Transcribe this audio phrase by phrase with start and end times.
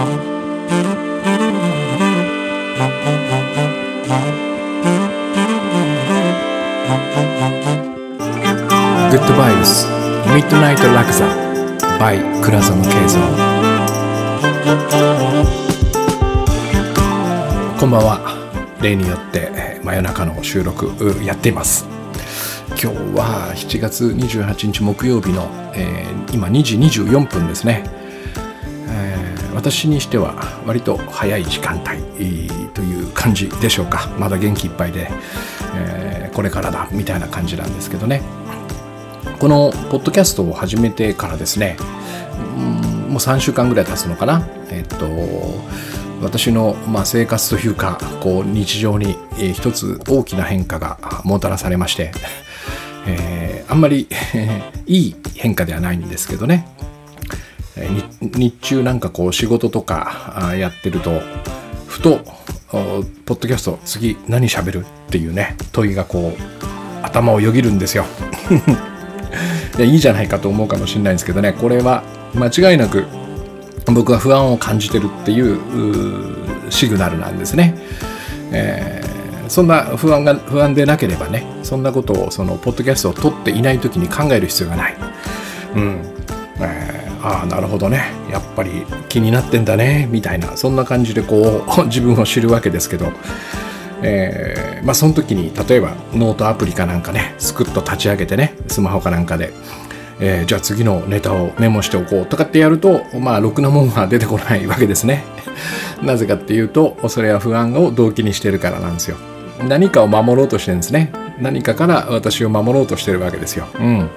[0.00, 0.06] グ
[9.16, 9.86] ッドバイブス
[10.34, 11.26] ミッドナイトラクザ
[11.98, 13.20] by 倉園慶三
[17.78, 18.20] こんばんは
[18.80, 21.86] 例によって真夜中の収録やっています
[22.70, 22.86] 今日
[23.18, 27.99] は7月28日木曜日の、えー、今2時24分ですね、
[29.60, 30.34] 私にしては
[30.66, 31.98] 割と早い時間帯
[32.72, 35.10] という感じでしょうかまだ元気いっぱいで、
[35.74, 38.22] えー、これからだみたいな感じなんですけどね
[39.38, 41.76] このポッドキャストを始めてからですね、
[43.08, 44.46] もう3週間ぐらい経つのかな。
[44.70, 45.06] えっと、
[46.22, 52.12] 私の、まあ、生活というか、こう、日常に、えー、一つ大きな変化がもたらされまして、
[53.06, 54.08] えー、あんまり
[54.86, 56.68] いい変化ではないんですけどね。
[57.80, 61.20] えー、日中なんかこう仕事とかやってると、
[61.86, 62.20] ふと、
[62.70, 66.60] ポッドキャスト次何喋るっていうね、問いがこう、
[67.02, 68.04] 頭をよぎるんですよ。
[69.78, 72.02] いいいじゃないかと思うかもしれないんですけどねこれは
[72.34, 73.06] 間違いなく
[73.86, 75.58] 僕は不安を感じてるっていう
[76.70, 77.76] シグナルなんですね。
[78.52, 84.96] えー、そんな不安が不安でなければねそんなことをそのポッドキャストを撮っていない時に考える必要がない。
[85.74, 86.00] うん
[86.60, 88.12] えー、ああなるほどね。
[88.30, 90.08] やっぱり気になってんだね。
[90.10, 93.12] みたいなそんな感じでこう 自分を知るわけですけど。
[94.02, 99.52] えー、まあその時に例えばノートアプリかなんかねスクッと立ち上げてねスマホかなんかで、
[100.20, 105.24] えー、じゃあ次のネタをメモしておこうとかってやるとまあろくなもんが出てこないわけですね。
[106.02, 109.18] なぜかっていうとそれは不安を動機にしてるからなんですよ。
[109.68, 111.12] 何かを守ろうとしてるんですね。
[111.38, 113.66] 何かから私を守ろうとしてるわけですよ。
[113.78, 114.08] うん。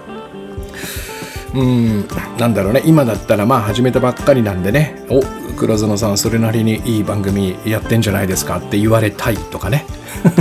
[1.53, 2.07] うん。
[2.37, 2.81] なんだろうね。
[2.85, 5.03] 今だったらまあ始めたばっかりなんでね。
[5.09, 5.21] お。
[5.55, 9.85] 黒園さんそれなりにいい番組やってんじゃないですかって言われたいとかね。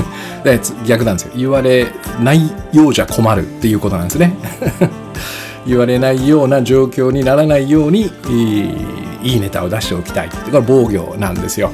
[0.87, 1.33] 逆なんですよ。
[1.37, 1.87] 言われ
[2.23, 4.37] ないようじゃ困るっていうことなんですね。
[5.67, 8.11] 言われないような状況にならないように
[9.23, 11.71] いいネタを出しておきたいこれは防御なんですよ。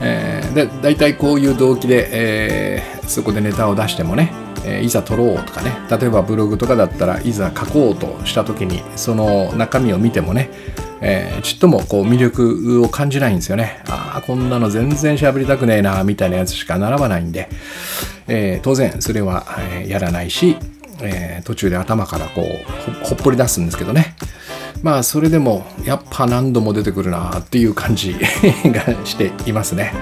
[0.00, 4.32] えー、で大体こういう動機で、えー、そこでネタを出してもね
[4.64, 5.72] えー、いざ撮ろうとかね。
[5.90, 10.50] 例えばブログとかだったらいざ書こうとした時にその中身を見てもね、
[11.00, 13.82] えー、ちっともこう魅力を感じないんですよね。
[13.88, 17.48] ああこんなの全然喋りたくねえなみたいなやつしか並ばないんで、
[18.28, 20.56] えー、当然それは、えやらないし、
[21.02, 24.14] え途中で頭からこうほっぽり出すんですけどね。
[24.82, 29.92] まあそれでもやっぱ何度も出てくるなっていう感じがしていますね。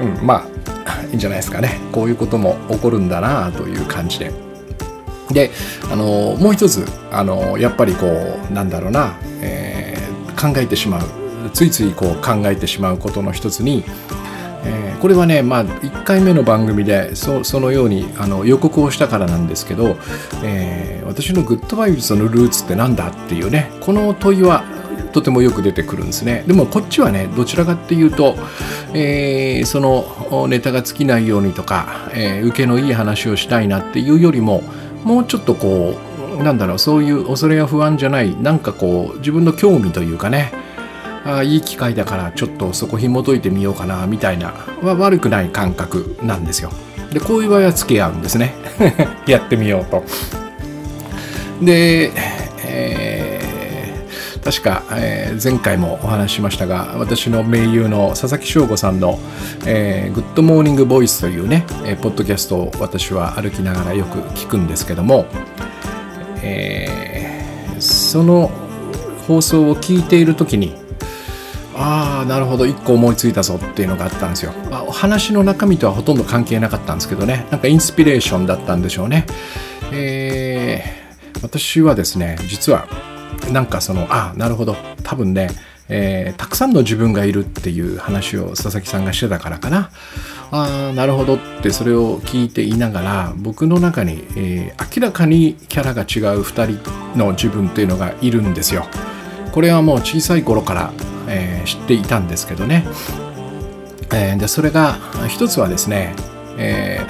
[0.00, 0.61] うん、まあ
[1.10, 4.32] いいんじゃないですかねこういうことも起こるんだなという感じで。
[5.32, 5.50] で
[5.90, 11.22] あのもう一つあのやっぱりこうなんだろうな、えー、考えてしまう
[11.52, 13.84] ついついこう考えてしまうことの一つに、
[14.64, 19.96] えー、これはね、まあ、1回目の番組でそそのようにあの予告をしたからなんですけど、
[20.42, 24.64] えー、私のグッドバイブスのルーツって何だっていうねこの問いは
[25.12, 28.34] とてもよく出てくるんですねでもこっちはねどちらかっていうと、
[28.94, 34.62] えー、そのネタが尽きないようにとか、えー、受けのいい話をしたいなっていうよりも
[35.04, 35.94] もうちょっとこ
[36.38, 40.52] うなんだろうそういう恐れや不安じゃないなんかこう自分の興味というかね
[41.24, 44.52] あいい機会だからちょっとそこ紐解いてみようかなみたいな
[44.82, 46.70] は悪くない感覚なんですよ。
[47.12, 48.54] でこういう場合は付き合うんですね
[49.28, 50.02] やってみようと。
[51.60, 52.10] で、
[52.64, 53.21] えー
[54.44, 59.18] 確か、えー、前回もお話ししましたが私の盟友の佐々木翔吾さんの、
[59.66, 65.26] えー、グッドモーニングボイスというね、えー、ポッドキャストを私は歩きながらよく聞くんですけども、
[66.42, 68.48] えー、その
[69.28, 70.74] 放送を聞いている時に
[71.74, 79.26] ああなるほど1個思いついたぞっていうのがあったんですよ、まあ、話の中身とはほとんど関係なかったんですけどねなんかインスピレーションだったんでしょうね。
[79.94, 82.88] えー、私はですね実は
[83.50, 85.48] なんかそのあなるほど多分ね、
[85.88, 89.90] えー、たくさんの自分がいるっていう話を佐々木さんがしてたからかな
[90.50, 98.86] あなるほどってそれを聞いていながら僕の中に、えー、明らかにキャラが違う2人の自分っていうのがいるんですよ。
[99.52, 100.92] これはもう小さい頃から、
[101.28, 102.86] えー、知っていたんですけどね。
[104.14, 106.14] えー、でそれが一つはですね、
[106.58, 107.00] え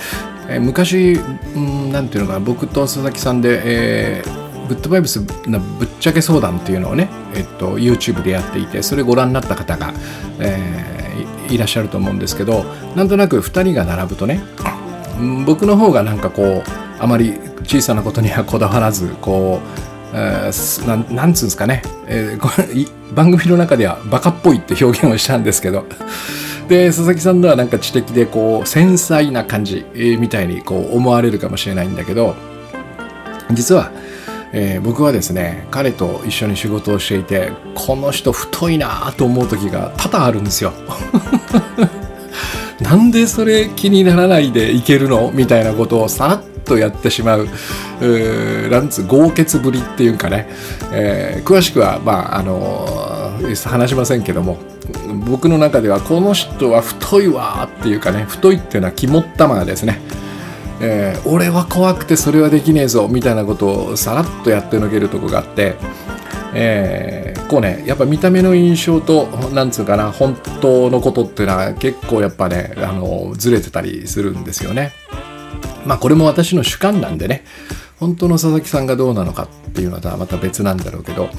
[0.48, 1.14] ー、昔、
[1.54, 4.41] うん、なんていうのかな僕と佐々木さんで、えー
[4.72, 9.92] グッドバイブスのぶっちゃけ相談っていうのをね、えっと、YouTube でやっていてそれご覧になった方が、
[10.40, 12.64] えー、いらっしゃると思うんですけど
[12.96, 14.40] なんとなく2人が並ぶとね
[15.44, 16.62] 僕の方がなんかこう
[16.98, 25.86] あまり小さなことにはこだわらずこうえー、ななんつうんですかね、えー、これ番組の中ではバカっぽいって表現をしたんですけど
[26.68, 32.34] で佐々木さんのはなんか知的でこう繊細な感じ、えー、みたいにこう思われるかもしれないんだけど
[33.54, 33.90] 実は、
[34.52, 40.72] えー、僕はですね彼と一緒に仕事をしていてこの人太いなと思う時が多々あるんですよ。
[42.80, 47.48] なんでそれ気にならないでいけるのみたいなことをさらっとやってしまう
[48.00, 50.48] うなんつう豪傑ぶりっていうかね、
[50.92, 54.58] えー、詳しくはまああのー、話しませんけども
[55.26, 60.00] 僕の中ではこの人は太いわっていうかね太いっていうのは肝っ玉ですね、
[60.84, 65.76] えー、俺は怖くてそれはできねえぞみたいなことをさらっとやってのけるとこがあって
[66.54, 74.92] えー、こうねやっぱ見た目の印象となんつうかな本当のことっていうのは結構やっぱねあのずれてたりするんですよね。
[75.86, 77.44] まあこれも私の主観なんでね
[77.98, 81.30] 本当の佐々木さんがどうなのかっていうのはまた別なんだろうけど、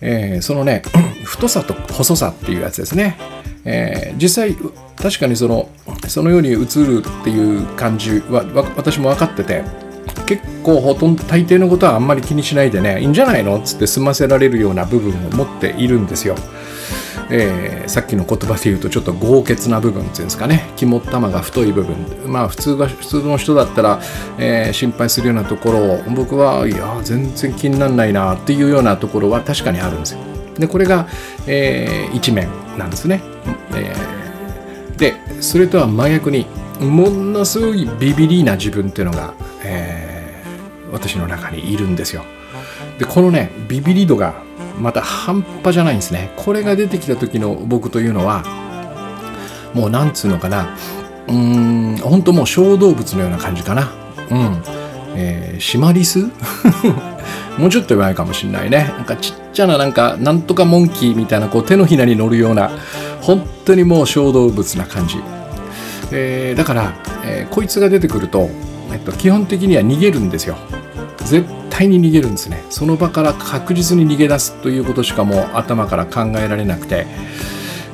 [0.00, 0.82] えー、そのね
[1.24, 3.16] 太さと細さっていうやつですね、
[3.64, 4.56] えー、実際
[4.96, 5.68] 確かにその
[6.08, 8.44] そのように映るっていう感じは
[8.76, 9.64] 私も分かってて
[10.26, 13.58] 結構ほとんど大抵のことはあんまり気にしないでねいいんじゃないの？
[13.58, 16.36] っつって済ませられるような部分を持っているんですよ。
[17.32, 21.94] えー、さっきの言葉で言うとちょっと豪傑な部分っていうんですかね肝っ玉が太い部分
[22.26, 24.00] まあ普通が普通の人だったら、
[24.36, 30.20] えー、心配するようなところを僕はいや全然気にならないなっていうようなところは確かにあるんですよ。
[30.58, 31.06] でこれが、
[31.46, 33.22] えー、一面なんですね。
[33.74, 36.46] えー、でそれとは真逆に
[36.80, 42.24] ものすごいビビリな自分っていうのが、えー、私の中にいるんですよ。
[42.98, 44.42] でこのねビビリ度が
[44.78, 46.32] また半端じゃないんですね。
[46.36, 48.42] これが出てきた時の僕というのは
[49.74, 50.76] もうなんつうのかな。
[51.28, 53.92] うーん本当もう小動物のような感じかな。
[54.30, 54.79] うん。
[55.16, 56.28] えー、シマリス？
[57.58, 58.92] もうちょっと弱いかもしんないね。
[58.96, 62.70] なんかちっちゃななんかなんとかモンキーみたいなこう手のひらに乗るような
[63.20, 65.18] 本当にもう小動物な感じ、
[66.12, 68.48] えー、だから、えー、こいつが出てくると、
[68.92, 70.56] えっと、基本的には逃げるんですよ。
[71.26, 72.64] 絶対に逃げるんですね。
[72.70, 77.06] その場から確実に逃げ出すということしかもう頭から考えられなくて、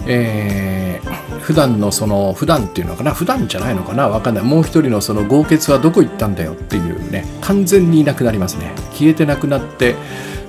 [0.08, 4.44] えー、普段のその普段っていうのかな普段じゃないのかなわかんない。
[4.44, 8.72] もう一人のその豪傑はどこ行ったんだよっていうね完全にいなくなりますね。
[8.92, 9.94] 消えてなくなって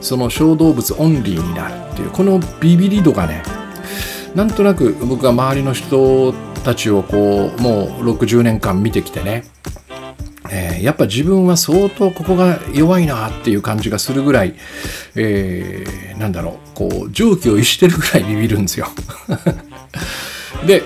[0.01, 3.43] その小動物オンリーになるっていうこのビビり度がね
[4.35, 6.33] なんとなく僕が周りの人
[6.63, 9.43] たちをこうもう60年間見てきてね
[10.51, 14.55] えー、やっぱ自分は相当ここが弱いなっていう感じがするぐらい、
[15.15, 18.87] えー、なんだろうこう常軌を逸してるぐらいビビるんですよ。
[20.65, 20.83] で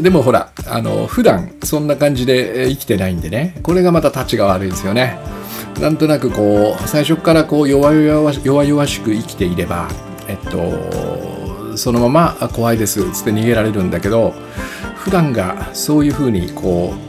[0.00, 5.18] でもほらあの普段そんな感じで生きてないんでねこれがまたたちが悪いですよね。
[5.80, 9.88] なんとなくこう最初からこう弱々弱々しく生きていれば
[10.26, 14.34] えっとそのまま怖いですっつって逃げられるんだけど
[14.96, 17.07] 普段がそういうふうにこう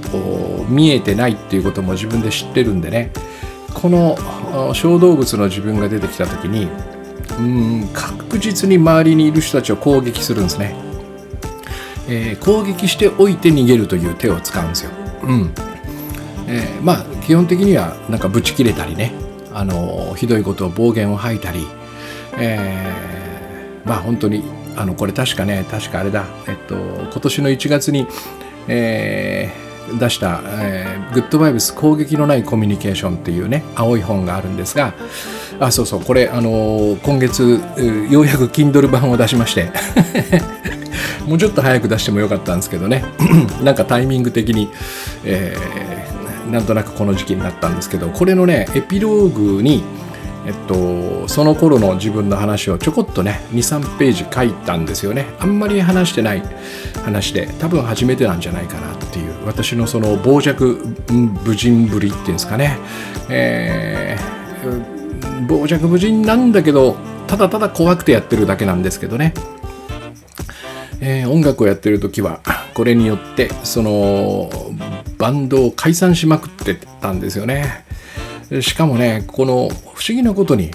[0.68, 3.12] 見えてないっていうことも自分で知ってるんでね。
[3.74, 4.18] この
[4.74, 6.68] 小動物の自分が出てきた時に
[7.38, 10.76] うん確実に周りにいる人たちを攻撃するんですね、
[12.08, 14.92] えー、攻撃しておいて逃げるという手を使うんですよ、
[15.22, 15.54] うん。
[16.48, 19.14] えー、まあ基本的にはなんかブチ切れたりね。
[19.54, 21.68] あのひどいことを暴言を吐いたり、
[22.38, 24.44] えー、まあ本当に
[24.78, 28.08] あのこれ確かね確かあれだ、えっと、今年の1月に、
[28.68, 34.94] えー、出した「えー、グッドバイブス攻撃のないコミュニケーション」っていうね青い本があるんですが
[35.60, 37.60] あそうそうこれ、あの今月
[38.10, 39.72] ようやく Kindle 版を出しまして
[41.28, 43.04] もうちょっと早く出してもよかったんですけどね
[43.62, 44.70] なんかタイミング的に、
[45.26, 49.84] えー、なんとなくこの時期になったんですけどこれのねエピローグに
[50.46, 55.26] 「えっと、その頃の自分の話をちょこっとね23ページ書いたんですよね。
[55.40, 56.44] あんまり話してない
[57.04, 60.66] 話で多分初めてなんじゃないかなっていう私のその傍若
[61.46, 62.78] 無人ぶりっていうんですかね、
[63.30, 66.96] えー、傍若無人なんだけど
[67.28, 69.34] ただただ怖くてやってるだけなんですけどね、
[71.02, 72.42] えー、音楽をやってる時は
[72.74, 74.50] これによってその
[75.18, 77.86] バンドを解散しまくってたんですよね。
[78.62, 80.72] しかもねこの不思議なことに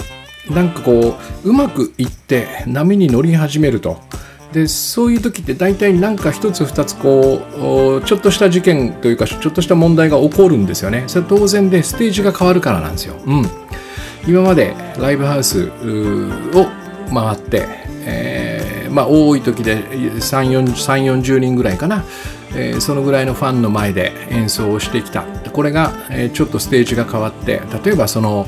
[0.50, 3.99] なんかこううまくいって波に乗り始めると。
[4.52, 7.43] でそういう時って大体なんか一つ二つこ
[8.00, 11.02] うちょっとした事件というかちょっとした問題が起こるんですよね。
[11.09, 13.47] それ当然でステージが変わるからなんですよ、うん、
[14.28, 15.71] 今までライブハウス
[16.54, 16.69] を
[17.12, 17.66] 回って、
[18.07, 22.04] えー、まあ多い時で3 4 0人ぐらいかな。
[22.56, 25.23] えー、そのぐらいのファンの前で演奏をしてきた。
[25.52, 28.46] これが、えー、ちょっとステージが変わって例えばその、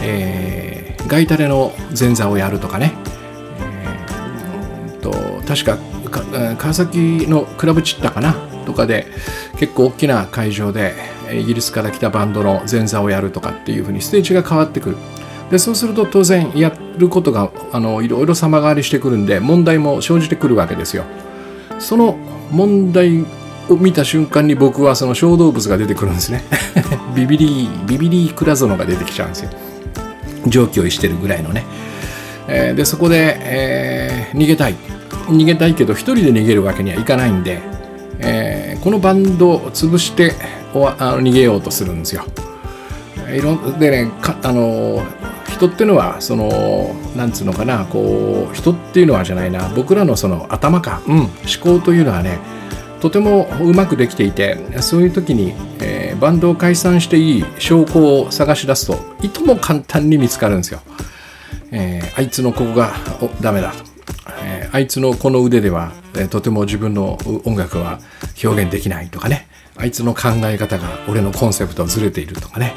[0.00, 2.92] えー、ガイタレの前座をやるとかね、
[3.58, 5.10] えー、と
[5.46, 5.78] 確か
[6.58, 8.34] 川崎のクラブチッタかな？
[8.64, 9.06] とかで
[9.58, 10.94] 結構大きな会場で
[11.32, 14.96] イギリスから来たバンドの前座をやるとかっていうふうにステージが変わってくる。
[15.50, 21.04] でそうすると当然やることがあのいろいろ様変わりしてくるんで問題も生じてくるわけですよ。
[21.78, 22.16] その
[22.50, 23.26] 問題
[23.68, 26.42] を見た瞬間に僕はその小動物が出てくるんですね。
[27.14, 29.50] ビビリービビリークラゾノが出てきちゃうんですよ。
[30.46, 31.64] 上気を逸してるぐらいのね、
[32.48, 34.74] えー、でそこで、えー、逃げたい。
[35.28, 37.62] 逃げたいけど一人で逃げるわけにはいかないんで、
[38.18, 40.34] えー、このバンドを潰して
[40.98, 42.24] あの逃げようとするんですよ。
[43.32, 45.02] いろでねあの
[45.48, 49.68] 人っていうのはそのなんつうのかなこう人っていうのはじゃないな。
[49.74, 51.30] 僕らのその頭か、うん、思
[51.62, 52.38] 考というのはね
[53.04, 60.80] とてもうまくできていてそういう時に、えー、バンドを解散していい証拠を探し出すといとも簡単に見つかるんですよ。
[61.70, 62.94] えー、あいつのここが
[63.42, 63.72] ダメだ。
[63.72, 63.84] と、
[64.42, 67.98] えー、あいつのこの腕では、えとても自分の音楽は
[68.42, 69.48] 表現できないとかね。
[69.76, 72.72] あいつの考え方が俺のコンセプトとずれているとかね、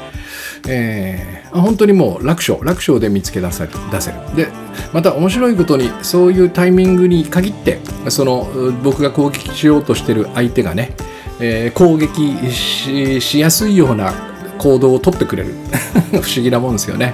[0.66, 4.36] えー、本当にもう楽勝楽勝で見つけ出せる出せる。
[4.36, 4.48] で
[4.92, 8.48] また面白いことにそういうタイミングに限ってその
[8.82, 10.94] 僕が攻撃しようとしてる相手がね、
[11.40, 14.12] えー、攻撃しやすいような
[14.58, 15.54] 行動をとってくれる。
[16.10, 17.12] 不思議なもんですよね、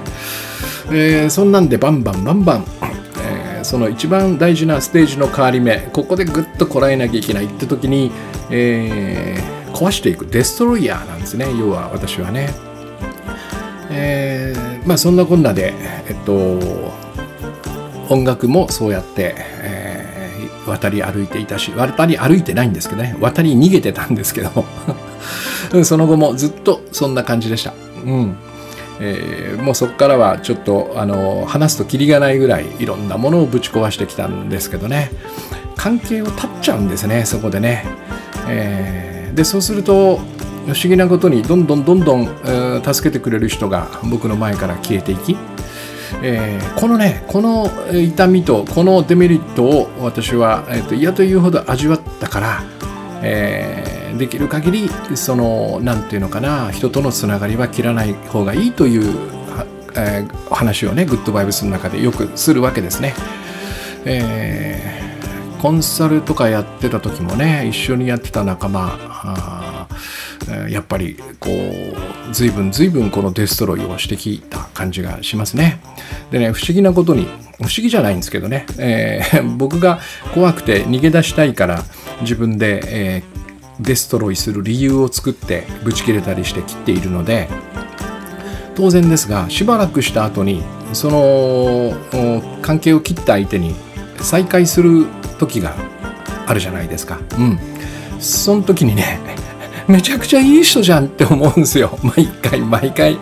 [0.89, 2.65] えー、そんなんでバンバンバンバン
[3.65, 8.11] その一番大事なステージの変わり目ここでぐっとこらえなきゃいけないって時に、
[8.51, 10.27] えー、壊していく。
[10.27, 12.49] デストロイヤーなんですね要は私はね。
[13.89, 15.73] えー、まあそんなこんなで
[16.07, 16.59] えっと
[18.09, 24.65] 音楽もそうやって、えー、渡り歩いていたし渡り歩いてないんですけどね渡り逃げてたんですけど
[25.83, 27.73] その後もずっとそんな感じでした。
[28.05, 28.37] うん
[29.01, 35.11] えー、もうそこからはちょっとあの話すときりがないぐらいいろんなものをぶち壊してきたんですけどね
[35.75, 37.83] 関係を断っちゃうんですねそこでね。
[38.47, 40.19] えーでそうすると
[40.65, 45.37] 不思議なことにどんどんどんどん、えー、助けてくれる人が僕の前から消えていき、
[46.23, 52.63] えー、このねこの痛みとこのデメリットを私は、えーと、嫌というほど味わったから、
[53.21, 59.15] えー、できる限りその何て言うのかな人とのつながりは切らない方がいいという、
[59.95, 63.13] えー、話をねグッドバイブスの中でよくするわけですね。
[64.05, 65.05] えー
[65.65, 68.99] コンサルとかやってた時もね一緒にやってた仲間
[70.69, 75.79] やっぱりこう随分随分このデストロイをしてきた感じがしますね。
[76.31, 77.25] でね不思議なことに
[77.57, 79.99] 不思議じゃないんですけどね、えー、 僕が
[80.33, 81.83] 怖くて逃げ出したいから
[82.21, 87.47] 自分で、えー、デストロイする理由を作ってブチ切れたりして切っているので
[88.75, 90.63] 当然ですがしばらくした後に
[90.93, 91.93] その
[92.61, 93.73] 関係を切った相手に
[94.21, 95.05] 再会する
[95.39, 95.75] 時が
[96.47, 97.19] あるじゃないですか。
[97.37, 97.59] うん。
[98.19, 99.19] その時にね、
[99.87, 101.97] めちゃくちゃいい人じゃんって思うんですよ。
[102.01, 103.17] 毎 回毎回。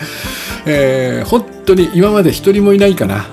[0.66, 3.26] えー、本当に今まで一人もいないかな。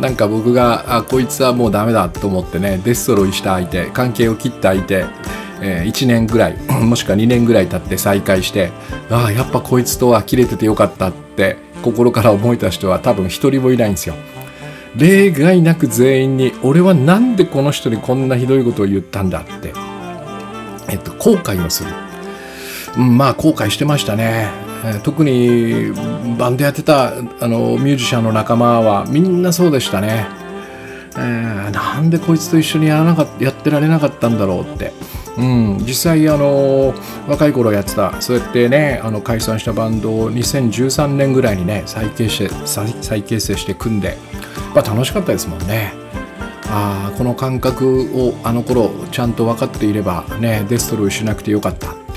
[0.00, 5.04] なんか僕が、あ、こいつはもうダメだと思ってね、デストロイした相手、関係を切った相手、
[5.60, 8.70] えー、1年ぐらい、 もしくは2年ぐらい経って再会して、
[9.10, 14.14] ああ、やっぱこいつとは切れててよかったって心から思えた人は多分一人もいないんですよ。
[14.96, 19.72] 例外なく全員に俺は何でこの人にこんなひどいことを言ったんだって、
[20.88, 21.90] えっと、後悔をする、
[22.98, 24.50] まあ後悔してましたね、
[25.04, 25.92] 特に
[26.36, 30.26] バンドやってたあのミュージシャンの仲間はみんなそうでしたね、
[31.12, 34.92] えー、なんでこいつと一緒にやらなかやってられなかったんだろうって。
[35.36, 36.92] うん、実際あの
[37.28, 42.48] 若い頃やってたそうやってねあの解散したバンドを2013年ぐらいにね再結成
[43.00, 44.18] 再結成して組んで
[44.74, 45.92] まあ、楽しかったですもんね。
[46.70, 52.07] あこの感覚をあの頃ちゃんと分かっていればねデストロイしなくてよかった。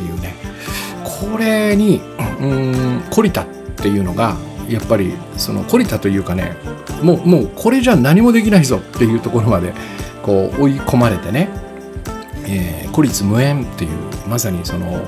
[1.22, 2.02] これに
[2.40, 4.36] うん懲りたっていうのが
[4.68, 6.56] やっぱりその懲りたというかね
[7.04, 9.74] もうもうこれじゃ何もできないぞっていうところまで
[10.24, 11.50] こう追い込まれてね、
[12.48, 13.92] えー、孤立無縁っていう
[14.28, 15.08] まさにその、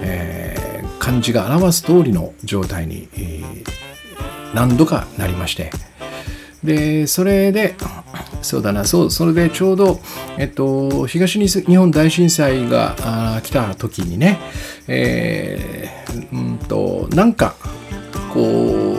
[0.00, 5.70] えー、漢字が表す通りの状態に、えー、何度かなりまして。
[6.62, 7.74] でそれで
[8.42, 10.00] そうだなそうそれでちょうど、
[10.38, 14.38] えっと、東日本大震災が来た時にね、
[14.88, 17.54] えー、うんとなんか
[18.32, 18.96] こ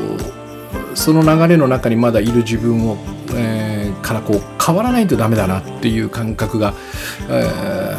[0.94, 2.98] うその流れの中にまだいる自分を、
[3.36, 6.74] えー、からこう変わらないとダメだなっていう感覚が、
[7.30, 7.96] え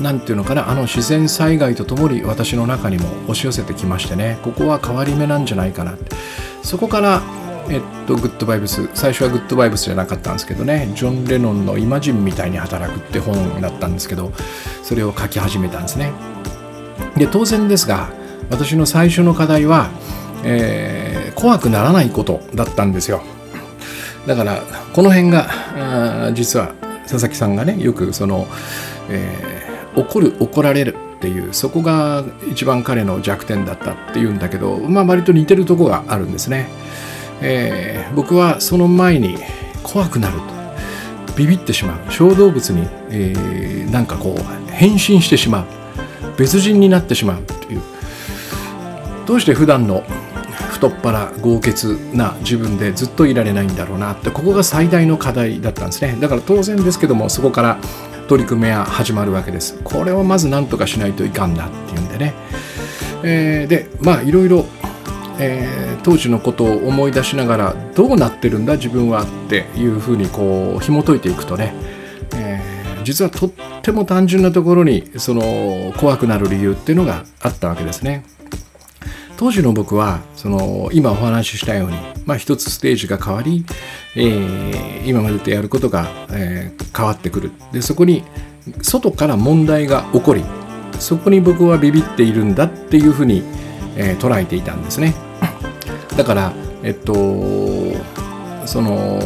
[0.00, 6.16] 何て言うのかなあの自然災害とともに私の中にも押し寄せてきましてねここは変わり目なんじゃないかなって。
[6.62, 7.22] そこから
[7.68, 10.90] えっと、グッドバイブス最初はグッドバイブスじゃなかったんですけどね。
[10.94, 14.32] ジョン・レノンの「イマジンみたいに働く」って本だったんですけど
[14.82, 16.12] それを書き始めたんですね。
[17.16, 18.08] で当然ですが
[18.50, 19.90] 私の最初の課題は、
[20.44, 23.22] えー、怖くならないことだったんですよ。
[24.26, 25.48] だからこの辺が
[26.34, 28.46] 実は佐々木さんがねよくその、
[29.08, 36.68] えー、怒る怒られるっていうそこが一番彼の弱点だったっていうんだけどまあ割と似てるとこがあるんですね、
[37.42, 39.36] えー、僕はその前に
[39.82, 40.52] 怖くなると。
[41.36, 42.12] ビビってしまう。
[42.12, 45.66] 小動物に、えー、なんかこう変身してしまう。
[46.36, 47.82] 別人になってしまうという。
[49.26, 50.04] どうして普段の
[50.70, 54.30] 太っ腹豪傑な自分でずっといられないんだろうなって。
[54.30, 56.16] ここが最大の課題だったんですね。
[56.20, 57.78] だから当然ですけどもそこから
[58.28, 59.78] 取り組みは始まるわけです。
[59.84, 62.34] これをまず何とかしないといかんなっていうんでね、
[63.22, 64.66] えー、でまあいろいろ
[65.38, 71.74] えー、当時のことを思い出しながらどうなってるんだ自分はっていうふうにこう紐解いていくとね、
[72.36, 73.50] えー、実はとっ
[73.82, 78.24] ても単純なところにその怖くなる理由っていうのがあったわけですね。
[79.36, 81.96] 当時の僕はその今お話ししたように、
[82.26, 83.64] まあ、一つステージが変わり、
[84.14, 88.22] えー、今までとやることが、えー、変わってくるでそこに
[88.82, 90.44] 外から問題が起こり
[91.02, 93.42] そこに僕はビビっているんだっていうふうに、
[93.96, 95.14] えー、捉えていたんですね。
[96.16, 97.14] だからえっと
[98.66, 99.20] その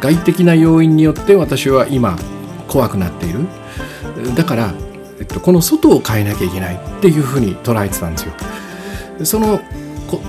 [0.00, 2.16] 外的な要因によって私は今
[2.68, 3.40] 怖くなっている。
[4.34, 4.74] だから、
[5.18, 8.32] えっと、この外を変えなきゃいけないっていうふうに捉えてたんですよ。
[9.24, 9.60] その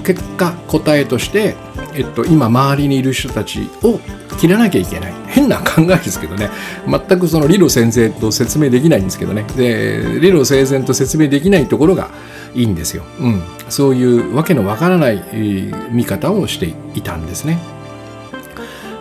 [0.03, 1.55] 結果答えとして、
[1.95, 3.99] えっと、今周りにいる人たちを
[4.39, 5.13] 切らなきゃいけない。
[5.27, 6.49] 変な考えですけどね。
[6.87, 9.43] 全くその理路整然と説明できないんですけどね。
[9.55, 12.09] で理路整然と説明できないところが
[12.53, 15.23] いいんですよ、うん、そういうわけのわからない
[15.91, 17.59] 見方をしていたんですね。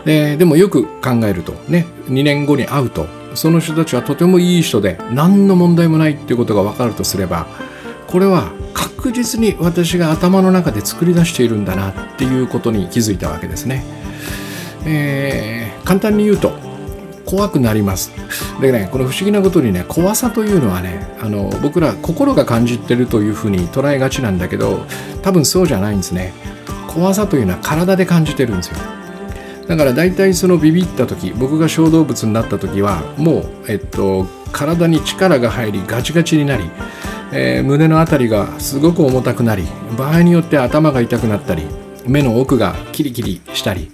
[0.04, 7.46] ででもよく考えるとね2年後に会うとその人たちはとてもいい人で何の問題もないっていうことが分かるとすれば
[8.06, 13.84] これは確実に私が頭の中で作り出しているんだなっていうことに気づいたわけですね。
[14.86, 16.52] えー、簡単に言うと
[17.30, 18.10] 怖くなります。
[18.60, 24.84] でねこの不思議なことにね怖さというのはねあの僕ら心が感じてるというふうに捉えがちなんだけど
[25.22, 26.32] 多分そうじゃないんですね。
[26.88, 28.76] 怖さというのは体で感じてるんですよ。
[29.68, 36.68] だから大体そのビビった時僕が小動物になった時はもう、えっと、体に力が入りガチガチになり
[37.32, 39.64] えー、胸の辺りがすごく重たくなり
[39.96, 41.64] 場合によって頭が痛くなったり
[42.06, 43.92] 目の奥がキリキリしたり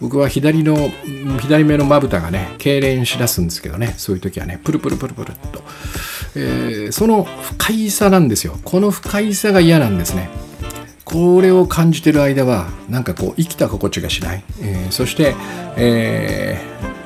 [0.00, 0.76] 僕は左の
[1.40, 5.62] 左目のまぶたがね痙攣しだすんですけどねそういう時はねプルプルプルプルっと、
[6.34, 8.58] えー、その不快さなんですよ。
[8.64, 10.28] この不快さが嫌なんですね。
[11.04, 15.36] これを感じてる間はなんかこう生きた心地がしない、えー、そして、
[15.76, 16.96] えー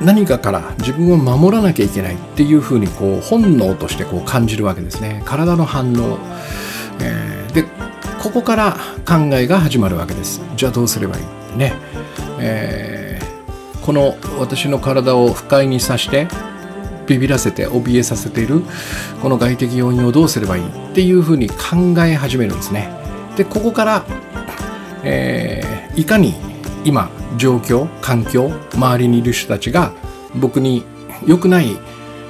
[0.00, 5.22] 何かから自分を守らなきゃいけないっていうふうにこう本能としてこう感じるわけですね。
[5.26, 6.16] 体の反応、
[7.02, 7.64] えー、で
[8.22, 10.40] ここから考えが始まるわけです。
[10.56, 11.24] じゃあどうすればいい？
[11.50, 11.72] ってね、
[12.38, 16.28] えー、この私の体を不快にさして
[17.06, 18.62] ビビらせて怯えさせている
[19.20, 21.56] この外的要因をどうすればいいっていうふうに考
[22.06, 22.88] え始めるんですね。
[23.36, 24.04] でここから、
[25.02, 26.34] えー、いかに
[26.84, 29.92] 今状況環境周りにいる人たちが
[30.34, 30.84] 僕に
[31.26, 31.76] 良くない、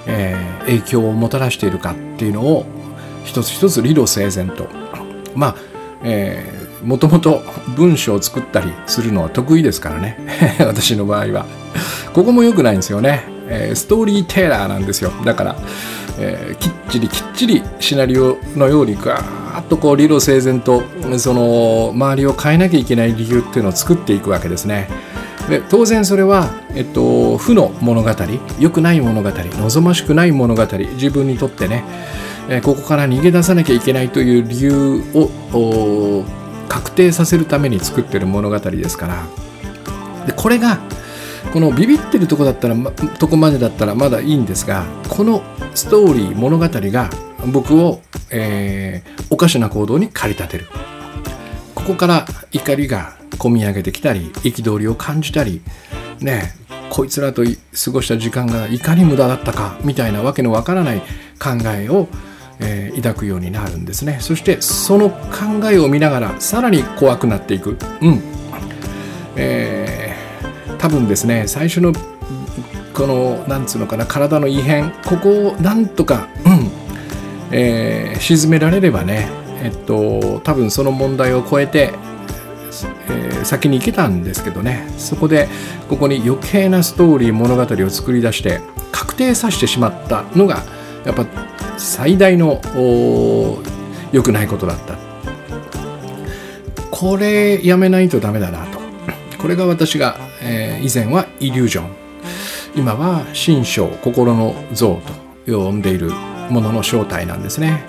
[0.07, 2.65] えー、影響をもたらしているかっていうのを
[3.25, 4.69] 一つ一つ理路整然と。
[5.35, 5.57] まあ、
[6.03, 7.43] えー、もともと
[7.77, 10.19] 文章を作ったりするのは得意ですからね。
[10.61, 11.47] 私の場合は。
[12.15, 15.13] ここも良くないんですよね、えー、ストーリーテラーなんですよ。
[15.25, 15.57] だから、
[16.19, 20.83] えー、きっちりきっちりシナリオのようにガーッとこう理路整然と
[21.19, 24.89] その周りを変えなきゃいけない理由っていうのを作っていくわけですね。
[25.49, 28.11] で当然それは、えっと、負の物語。
[28.59, 29.31] 良くない物語。
[29.31, 30.67] 望ましくない物語。
[30.95, 31.85] 自分にとってね、
[32.49, 36.25] えここから逃げ出さなきゃいけないという理由を
[36.71, 39.27] 確定させるために作ってる物語ですから。
[40.27, 40.79] でこれが
[41.53, 45.43] このビビってるとこだったら、ま、とこまでだったらまだいいんですがこの
[45.75, 47.11] ストーリー物語が
[47.53, 50.67] 僕を、えー、おかしな行動に駆り立てる。
[51.75, 55.63] ここから怒りが込み上げてきたり憤りを感じたり
[56.21, 56.53] ね
[56.91, 61.01] こいつらと過ごした時間がいかに無駄だったかみたいなわけのわからない
[61.41, 62.09] 考えを、
[62.61, 64.19] えー、抱くようになるんですね。
[64.21, 67.77] そしてその考えを見ながらさらに怖くなっていく。
[68.03, 68.23] うん。
[69.37, 71.93] えー、多分ですね最初の
[72.93, 76.71] このなんつうのかな体の異変ここをなんとか、うん。
[77.53, 79.29] えー、沈められればね
[79.63, 81.93] えっと多分その問題を超えて、
[83.09, 84.87] えー、先に行けたんですけどね。
[84.99, 85.49] そこで
[85.89, 88.61] ここに余計なストーリー物語を作り出して
[88.93, 90.63] 確定させてしまったのが
[91.05, 91.27] やっぱ
[91.79, 92.61] 最大の
[94.13, 94.99] 良くないことだった。
[96.91, 98.79] これやめないとダメだなと。
[99.39, 101.91] これが私が、えー、以前はイリュージョン。
[102.77, 105.01] 今は心象心の像
[105.47, 106.11] と呼んでいる
[106.51, 107.83] ものの正体なんですね、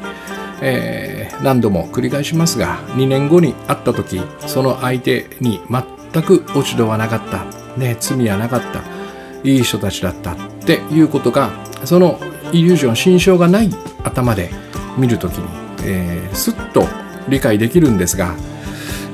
[0.62, 7.45] えー、何度も繰り返しますが2年後に会った時その相手に全く落ち度はなかった、
[7.80, 9.02] ね、罪はなかった。
[9.43, 11.52] いい人たちだったっていうことが
[11.84, 12.19] その
[12.54, 13.70] イリュージョン心象がない
[14.04, 14.52] 頭で
[14.98, 15.48] 見る時に、
[15.86, 16.86] えー、すっと
[17.30, 18.36] 理解できるんですが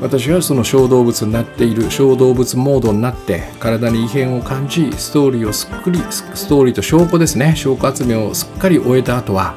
[0.02, 7.56] 私はその小動物になっている小動物モードになって体に異変を感じストーリーをすっくりストーリーと証拠ですね。
[7.56, 9.56] 証拠集めをすっかり終えた後は、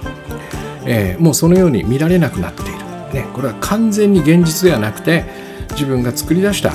[0.86, 2.72] えー、もうそのように見られなくなっている、
[3.12, 5.24] ね、これは完全に現実ではなくて
[5.72, 6.72] 自分が作り出した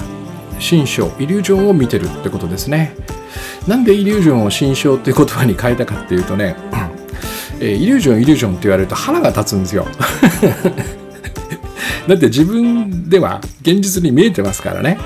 [0.59, 2.95] 心象イリュージョンを見てるってことですね。
[3.67, 6.55] なんでイリュージョンを心象っていう言葉に変えたかっていうとね、
[7.65, 9.87] えー、イリュージョンイリュージョンって言われると腹が立つんですよ。
[12.07, 14.99] だって自分では現実に見えてますからね。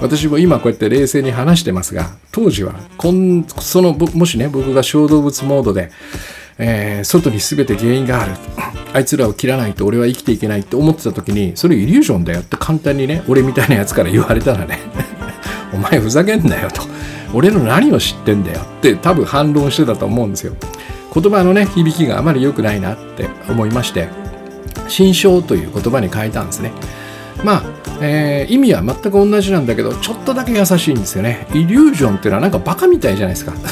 [0.00, 5.90] 私も今こうやって冷静に話してますが当時はこんそのもしね僕が小動物モードで、
[6.56, 8.32] えー、外に全て原因がある。
[8.94, 14.78] あいつらを切らないと俺は生きていけないって思ってた時にそれイリュージョンだよって簡単にね俺みたいなやつから言われたらね
[15.74, 16.82] お前ふざけんなよと。
[17.34, 20.54] 俺の何を知ってんだよって多分反論してたと思うんですよ。
[21.12, 24.08] 言葉のね響きがあまり良くないなって思いまして
[24.88, 26.72] 心象という言葉に変えたんですね。
[27.44, 27.62] まあ、
[28.00, 31.46] えー、意味は全く同じなんだけどちょっとだけ優しいんですよね。
[31.52, 33.52] イリュージョンっていうのはなんかバカみたいじゃないですか。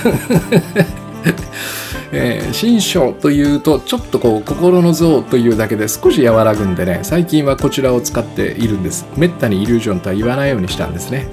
[2.12, 11.27] えー、心象というとちょっとこう心の像というだけで少し和らぐんでね最近はこちらを使っているんですめったにイリュージョンとは言わないようにしたんですね、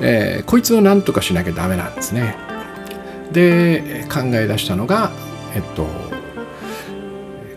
[0.00, 2.47] えー、こいつを何とかしなきゃダメなんですね
[3.32, 5.10] で考え出したのが
[5.54, 5.86] えっと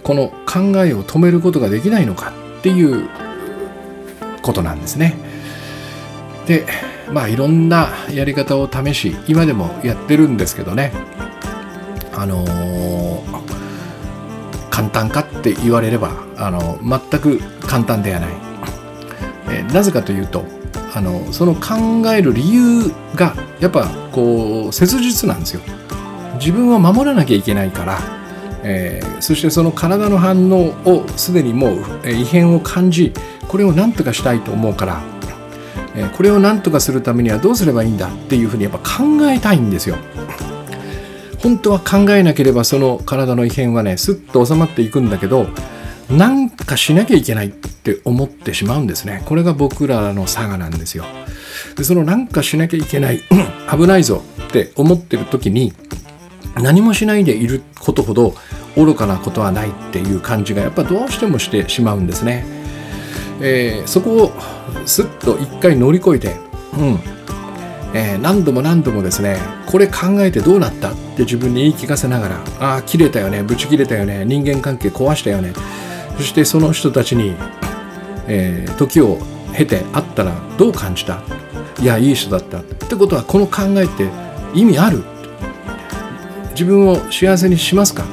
[0.04, 3.08] この考えを止めることができないのかっていう
[4.42, 5.16] ことなんですね。
[6.48, 6.66] で
[7.12, 10.92] まあいろんなやり方を試し今でもやってるんですけどね
[12.14, 18.30] あのー、簡単かって言われればあの全く簡単ではない。
[19.50, 20.46] えなぜかというと
[20.94, 25.62] あのその考える理由がやっぱこう切実なんですよ。
[26.36, 28.22] 自分を守らなきゃいけないから
[28.64, 33.14] えー、そしてその体の反応をすでにもう、異変を感じ
[33.48, 35.02] これを何とかしたいと思うから、
[35.96, 39.98] えー、これを何とかするためにはどうすればいいんだっていうふうにやっぱ考えたいんですよ。
[41.42, 45.48] 本当は考えなければその体の異変はねすっと収まっていくんだけど
[46.18, 49.24] なんかしなきゃいけないって思ってしまうんですね。
[49.26, 51.06] これが僕らの差がなんですよ。
[51.76, 53.22] でそのなんかしなきゃいけない
[53.72, 55.74] 危ないぞって思ってる時に
[56.56, 58.36] 何もしないでいることほど
[58.76, 62.46] 愚かなことはないっていう感じがやっぱどうしてもしてしまうんですね。
[63.42, 64.32] えー、そこを
[64.86, 66.36] すっと一回乗り越えて、
[66.78, 67.00] うん
[67.94, 75.54] えー、何度も何度もですねこれ考えてどうなったって自分に言い聞かせながらああ切れたよねブチ切れたよね人間関係壊したよね
[76.18, 77.36] そしてその人たちに、
[78.28, 79.18] えー、時を
[79.56, 81.22] 経て会ったらどう感じた？
[81.80, 82.60] いやいい人だった。
[82.60, 84.10] ってことはこの考えって
[84.54, 85.04] 意味ある？
[86.52, 88.06] 自分を幸せにしますか？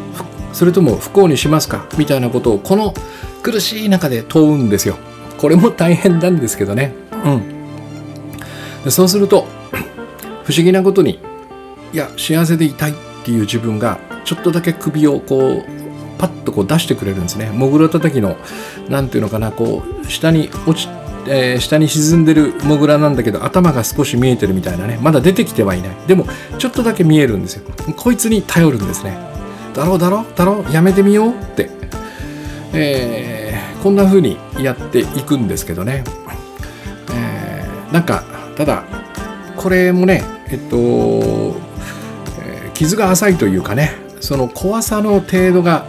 [0.52, 1.86] それとも不幸にしますか？
[1.98, 2.94] みたいなことをこの
[3.42, 4.96] 苦しい中で問うんですよ。
[5.36, 6.94] これも大変なんですけどね。
[8.84, 8.90] うん。
[8.90, 9.46] そうすると
[10.44, 11.20] 不思議なことに
[11.92, 15.64] いや幸せでいたいっていう自分がちょっとだけ首をこう
[16.18, 17.50] パッとこう出してくれるんですね。
[17.50, 18.36] もぐらたたきの
[18.88, 20.88] 何ていうのかなこう下に落ち
[21.30, 24.98] えー、下に沈んでるモグラなんだけど頭が少し見えてるみたいなね。
[25.02, 25.96] まだ出てきてはいない。
[26.06, 26.26] でも
[26.58, 27.64] ちょっとだけ見えるんですよ。
[27.96, 29.18] こいつに頼るんですね。
[29.74, 30.26] だろうだろう？
[30.34, 30.72] だろう？
[30.72, 31.68] やめてみようって、
[32.72, 36.02] えー、こんな風にやっていくんですけどね、
[37.12, 38.24] えー、なんか
[38.56, 38.84] ただ
[39.56, 41.56] これもねえっと、
[42.72, 45.84] 傷が浅いというかねその怖さの程度が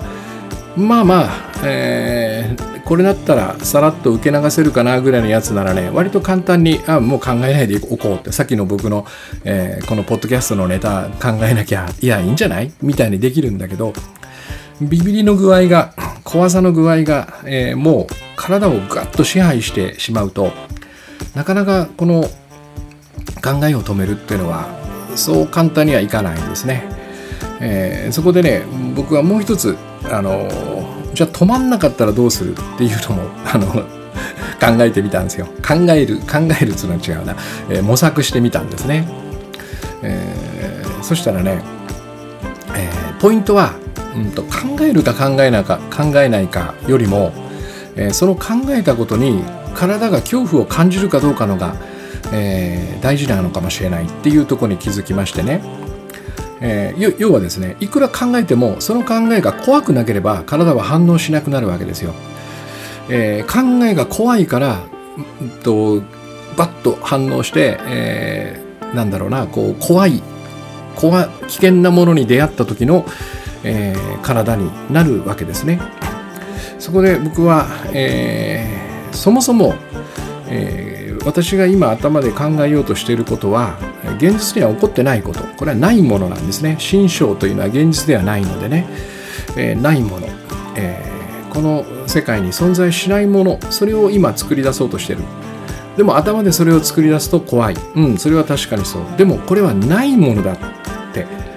[0.80, 1.30] まあまあ、
[1.64, 9.06] えー、これだったらさらっと受け流せるかなぐらいのやつならね割と簡単にあもう考えないでおこうってさっきの僕の、
[9.44, 12.72] えー、このポッドキャストのネタ考えなきゃいやいいんじゃない？
[12.82, 13.94] みたいにできるんだけど
[14.82, 20.52] ビビりの具合が怖さの具合が、えー、もう体をガッと支配してしまうと
[21.36, 24.68] なかなかこの考えを止めるっていうのは
[25.16, 26.84] そう簡単にはいかないんですね。
[27.62, 28.64] えー、そこでね
[28.96, 30.48] 僕はもう一つあの
[31.14, 35.48] じゃあ止まんなかったらどうするっていうのも あの考えてみたんですよ。
[35.66, 37.36] 考える考えるっていうのは違うな、
[37.70, 39.08] えー、模索してみたんですね、
[40.02, 41.62] えー、そしたらね、
[42.76, 43.74] えー、ポイントは、
[44.16, 44.50] うんと、考
[44.82, 47.32] えるか考えないか考えないかよりも、
[47.96, 51.76] え、その考えたことに体が恐怖を感じるかどうかのが、
[52.34, 55.62] え、大事なのかもしれないっていうとこに気づきましてね、
[56.62, 62.14] えー、要はですねいくら考えてもその考えが怖くなければ体は反応しなくなるわけですよ。
[63.10, 64.84] えー、考えが怖いから、
[65.42, 66.02] うんと、
[66.56, 70.22] バッと反応して、えー、なんだろうなこう怖い
[70.96, 73.06] 怖危険なものに出会った時の、
[73.64, 75.80] えー、体になるわけですね。
[76.78, 79.76] そこで僕は、えー、そもそも、
[80.48, 83.78] えー、私が今頭で考えようとしていることは
[84.16, 85.44] 現実には起こってないこと。
[85.58, 86.76] これはないものなんですね。
[86.80, 88.88] 心象というのは現実ではないのでね、
[89.58, 90.28] えー、ないもの、
[90.76, 93.60] えー、この世界に存在しないもの。
[93.70, 95.22] それを今作り出そうとしてる。
[95.98, 97.76] でも頭でそれを作り出すと怖い。
[97.96, 99.04] うんそれは確かにそう。
[99.18, 100.58] でもこれはないものだっ
[101.14, 101.50] て。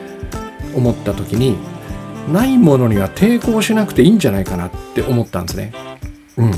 [0.75, 1.57] 思った時に
[2.33, 5.73] ないものには抵抗しなくていいんじゃないかなって思ったんですね。
[6.37, 6.53] うん。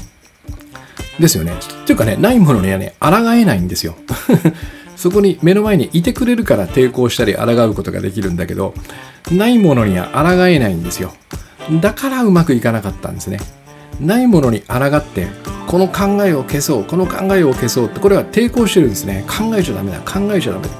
[1.18, 1.52] ですよね。
[1.52, 3.96] っていうかねないものにはね抗えないんですよ。
[4.96, 8.74] そこに目の前にいてくれるから抵抗したり抗うことができるんだけど
[9.32, 11.12] ないものには抗えないんですよ。
[11.80, 13.38] だからうまくいかなかったんですね。
[14.00, 15.28] ないものに抗って
[15.66, 19.24] この考えを消そうこの考えを消そうってこれは抵抗してるんですね。
[19.28, 20.72] 考えちゃダメだ考えちゃダメだ。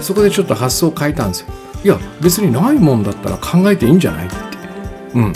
[0.00, 1.46] そこでちょっと発想を変えたんですよ。
[1.84, 4.36] いや別にないもんだったら考えていいんじゃないって。
[5.14, 5.32] うん。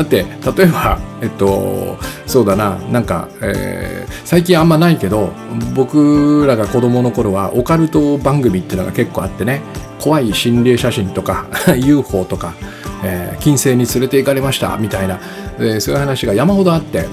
[0.00, 0.24] だって
[0.56, 5.32] 例えばえっとそうだななんか、えー、最近あんまないけど
[5.74, 9.60] 僕らが子供の頃はオカルト番組っていうのが結構あってね
[10.00, 12.54] 怖い心霊写真とか UFO とか
[13.02, 15.18] えー、金星に連れて行かれましたみたいな、
[15.58, 17.06] えー、そういう話が山ほどあって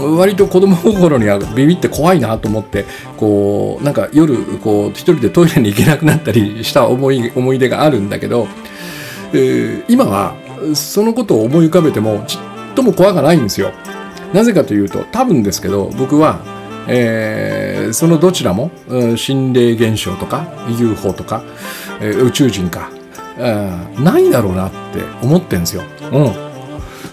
[0.00, 2.86] 割と子供心にはビビって怖いなと思って
[3.18, 8.46] こうなんか夜こう一人でトイレに行けなくなったりした思い思い出があるんだけど、
[9.32, 10.34] えー、今は
[10.74, 13.72] そのことを思い浮かべてもちっとも怖がないんですよ。
[14.32, 16.40] なぜかというと多分ですけど僕は、
[16.88, 18.70] えー、そのどちらも
[19.16, 21.42] 心霊現象とか UFO とか、
[22.00, 22.90] えー、宇宙人か
[23.38, 25.82] うん、ないだろうなって思ってんですよ。
[26.12, 26.46] うん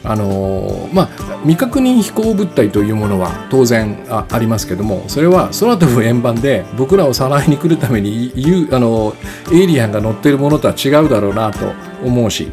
[0.05, 1.07] あのー、まあ
[1.43, 8.33] 未確認飛行物体というものは当然あありますけどもそれは空飛ぶ円盤で僕らをさらいに来るために
[8.71, 9.15] あの
[9.53, 11.71] エイリアンが乗ってるものとは違うだろうなと
[12.03, 12.51] 思うし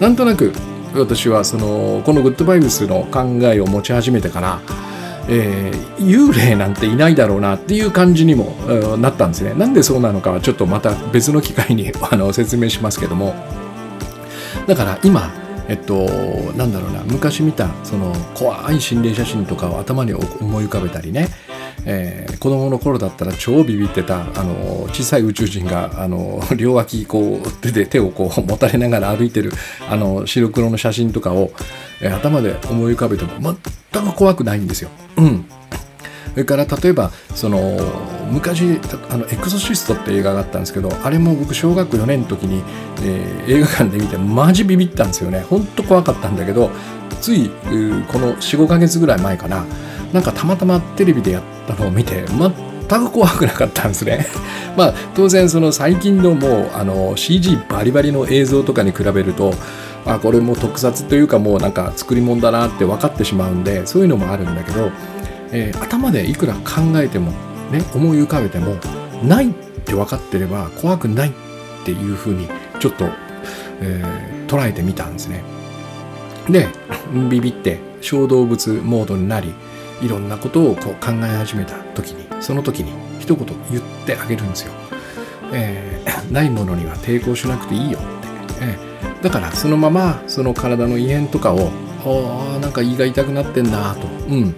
[0.00, 0.52] なんとなく
[0.94, 4.60] 私はそのこのグッドバイブスの考えを持ち始めてから
[5.30, 8.52] えー、幽霊なんていないだろうなっていう感じにも、
[8.96, 9.52] なったんですね。
[9.52, 13.34] なんでそうなのかはちょっとまた別の機会に あの説明しますけども
[14.66, 15.30] だから今
[15.68, 16.06] えっと、
[16.56, 21.28] なんだろうな昔見たその怖い心霊写真とかを頭に思い浮かべたりね、
[21.90, 29.50] えー、子供の頃だったら超ビビってたあの小さい宇宙人があの 両脇こう手で手をこう持たれながら歩いてる
[29.90, 31.50] あの白黒の写真とかを、
[32.02, 33.56] えー、頭で思い浮かべても
[33.92, 34.90] 全く怖くないんですよ。
[35.16, 35.46] うん。
[36.34, 37.80] それから例えばその
[38.30, 38.78] 昔
[39.10, 42.62] あの「エクソシスト」って映画があったんですけどあれも僕小学4年の時に、
[43.02, 45.44] えー、映画館で見てマジビビったんですよね。
[45.48, 46.70] ほんと怖かったんだけど
[47.20, 47.50] つい
[48.12, 49.64] この45ヶ月ぐらい前かな。
[50.12, 54.26] なんかたまたまテレビでやったのを見て全く怖くなかったんですね。
[54.76, 59.52] まあ当然その最近のもうあの CG バリバリの映像とかに比べると
[60.06, 64.90] あこれも特撮というかもうなんか作り物だなって分かってしまうんでそういうのもあるんだけど
[65.52, 67.32] えー、頭でいくら考えても
[67.70, 68.76] ね思い浮かべても
[69.22, 69.52] ないっ
[69.84, 71.32] て分かってれば怖くないっ
[71.84, 72.48] ていうふうに
[72.80, 73.06] ちょっと、
[73.80, 75.42] えー、捉えてみたんですね。
[76.48, 76.68] で
[77.30, 79.54] ビビって小動物モードになり
[80.02, 84.72] いろんなことをこう考え始めた時にその時に一言言ってあげるんですよ。
[85.52, 88.08] えー、 ないものには抵抗しなくていいよって、
[88.60, 91.70] えー、だからそのままその体の異変とかを
[92.04, 94.54] あなんか胃が痛くなってんなと、うん、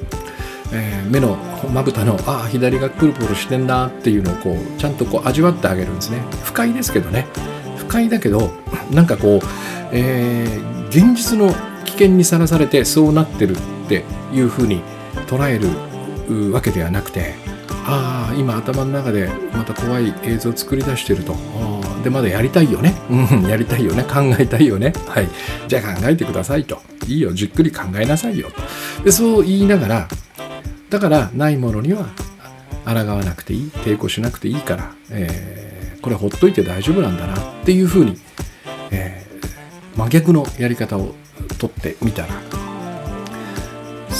[0.73, 1.37] えー、目の
[1.73, 6.19] まぶたのああ左がプルプルしてんなっていうのをこうちゃんとこう味わってあげるんですね。
[6.45, 7.27] 不快ですけどね。
[7.77, 8.53] 不快だけど
[8.93, 9.47] なんかこう、
[9.93, 14.83] えー、現実の危険にさらされてそうなってるっていうふうに
[15.31, 17.35] 捉えるわけではなくて
[17.87, 21.35] ああ今頭の中でまた怖い映像を作り出してると。
[22.03, 22.95] でまだやりたいよね。
[23.11, 24.03] うんやりたいよね。
[24.05, 24.93] 考えたいよね。
[25.07, 25.29] はい。
[25.69, 26.81] じゃあ考えてくださいと。
[27.07, 27.33] いいよ。
[27.33, 28.49] じっくり考えなさいよ
[28.99, 29.05] と。
[29.05, 30.09] でそう言いながら
[30.89, 32.09] だからないものには
[32.85, 33.71] 抗わなくていい。
[33.85, 38.19] 抵抗しなくていいから、えこれほっといて大丈夫なんだなっていうふうに、
[38.91, 41.15] えー、真逆のやり方を
[41.59, 42.35] とってみたら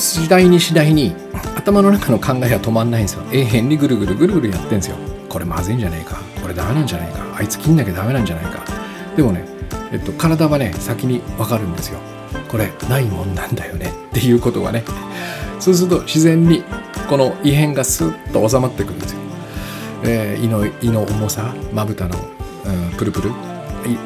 [0.01, 1.15] 次第に次第に
[1.57, 3.23] 頭の中の考えが止まんないんですよ。
[3.33, 4.97] 永遠にぐるぐるぐるぐるやってんですよ。
[5.29, 6.19] これまずいんじゃないか。
[6.41, 7.37] これダメなんじゃないか。
[7.37, 8.65] あいつ切んなきゃダメなんじゃないか。
[9.15, 9.45] でもね、
[9.93, 12.01] えっと、体はね先に分かるんですよ。
[12.49, 13.93] これないもんなんだよね。
[14.09, 14.85] っていうことがね。
[15.59, 16.65] そうすると自然に
[17.09, 19.21] この異変がスッと収まってくるんですよ、
[20.05, 22.17] えー、胃の胃の重さまぶたの、
[22.65, 23.50] うん、プルプル。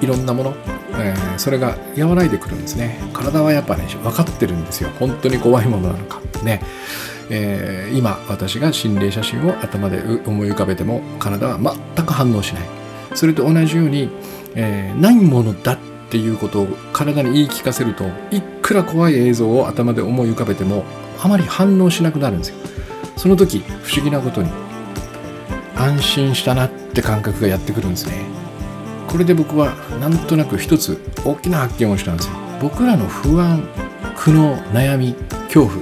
[0.00, 0.54] いろんなもの、
[0.98, 2.98] えー、それが和らいでくるんですね。
[3.12, 4.90] 体はやっぱね分かってるんですよ。
[4.98, 6.20] 本当に怖いものなのか。
[6.42, 6.62] ね。
[7.30, 11.58] えー、今私が心霊写真を頭で思い浮かべても体は
[11.96, 12.62] 全く反応しない。
[13.14, 14.10] それと同じように、
[14.54, 15.78] えー、ないものだっ
[16.10, 20.84] ていうことを体に言い聞かせるといくら怖い映像を頭で思い浮かべても
[21.22, 22.56] あまり反応しなくなるんですよ。
[23.16, 24.50] その時不思議なことに
[25.76, 28.43] 安心したなって感覚がやってくるんですね。
[29.14, 32.34] これで僕はなんとなく一つ大きな発見をしたんですよ。
[32.60, 33.62] 僕らの不安
[34.16, 35.76] 苦悩悩み恐怖。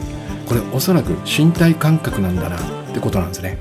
[0.46, 2.60] これおそらく身体感覚なんだなっ
[2.92, 3.56] てことなんですね、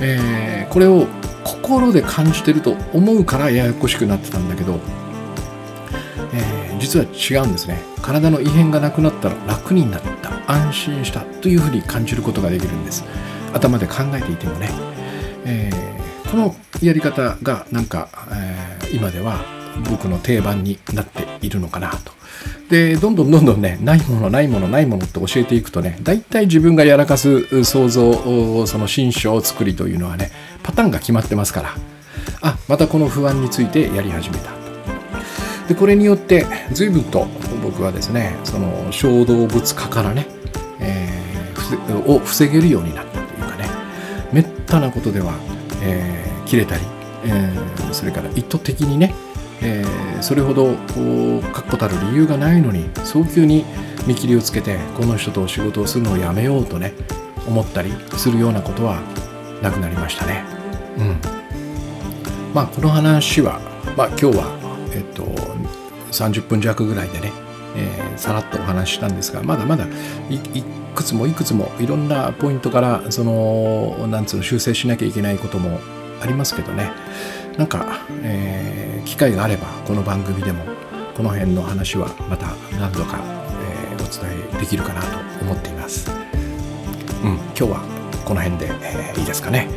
[0.00, 1.08] えー、これを
[1.42, 4.78] 心で感じてると思うからややこしくなってたんだけど、
[6.32, 7.80] えー、実は違うんですね。
[8.02, 13.02] 体の異変がなくなったら楽になった安心したというふうに感じることができるんです。
[13.52, 14.70] 頭で考えていてもね、
[15.44, 18.55] えー、このやり方がなんか、え、
[18.92, 19.44] 今では
[19.90, 22.12] 僕の定番になっているのかなと。
[22.68, 30.30] でどんどんどんどんねないものないものないものって教えていくとね大体自分がやらかす想像その心象作りというのはね
[30.62, 31.74] パターンが決まってますから。
[32.42, 34.50] あまたこの不安についてやり始めた。
[35.68, 37.26] でこれによって随分と
[37.62, 40.26] 僕はですねその小動物化からね、
[40.80, 43.68] えー、を防げるようになったというかね
[44.32, 45.34] めったなことでは、
[45.82, 46.82] えー、切れたり、
[47.26, 49.14] えー、それから意図的にね
[49.62, 50.74] えー、それほど
[51.52, 53.64] 確固たる理由がないのに早急に
[54.06, 56.92] 見切りをつけてこの人と仕事をするのをやめようとね
[57.46, 59.00] 思ったりするようなことは
[59.62, 60.44] なくなりましたね。
[60.98, 61.16] うん、
[62.54, 63.60] まあこの話は、
[63.96, 65.24] まあ、今日は、えっと、
[66.12, 67.32] 30分弱ぐらいでね、
[67.76, 69.86] えー、さらっとお話ししたんですがまだまだ
[70.30, 70.38] い
[70.94, 75.78] くつもいくつもいろんなポイントからそのなんつうの修正しなきゃいけないことも
[76.20, 76.90] ありますけどね
[77.56, 80.64] なんか、えー、機会があればこの番組でも
[81.16, 82.48] この辺の話はまた
[82.78, 83.18] 何度か、
[83.62, 86.10] えー、お伝えできるかなと思っています。
[87.24, 87.80] うん、今日は
[88.26, 89.68] この辺で、えー、いいですかね。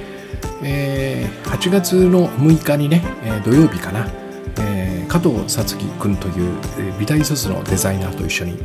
[0.62, 4.06] えー、8月の6日にね、えー、土曜日かな、
[4.60, 8.58] えー、加藤さつき君という、えー、美大卒のデザイナーと一緒に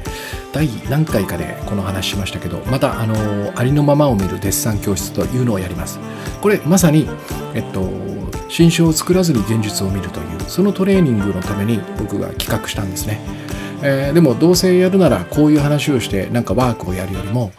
[0.53, 5.99] 第何回かでこの話しましたけどまたあのー、ありのままを見るデッサン教室というのをやります。
[6.41, 7.09] これまさに
[7.55, 8.15] えっと
[8.49, 13.19] 新書を作らずに現実を見るというそのトレーニングのために僕が企画したんですね、
[13.83, 17.53] えー、でもどうせやるならこういう話をしてなんかワークをやるよりも、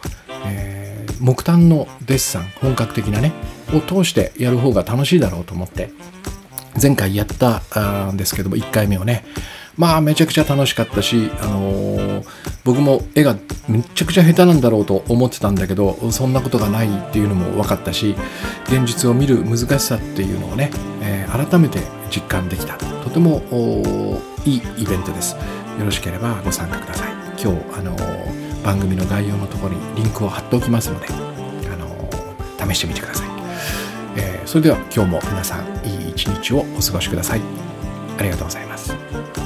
[0.45, 3.33] えー、木炭のデッサン本格的なね
[3.73, 5.89] を通してやる方が楽しいだろうと思って
[6.81, 9.23] 前回やったんですけども1回目をね。
[9.77, 12.25] まあめちゃくちゃ楽しかったし、あのー、
[12.63, 13.35] 僕も絵が
[13.67, 18.15] めちゃくちゃ下手なんだろうと思ってたんだけどそんなことがないっていうのも分かったし
[18.67, 22.77] 現実を見る難しさっていうのをね、えー、改めて実感できた。
[22.77, 23.41] とても
[24.45, 25.35] いいイベントです。
[25.77, 27.11] よろしければご参加ください。
[27.37, 33.27] 今日、あのー、番組の概要のところにリンクを貼っておきますので、あの、試してみてください、
[34.15, 37.41] えそれでは今日も皆さんいい一日をお過ごしください。
[38.17, 39.44] ありがとうございます。